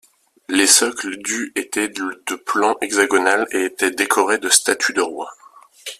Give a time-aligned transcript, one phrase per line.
[0.49, 5.29] Les socles du étaient de plan hexagonal et étaient décorés de statues de rois.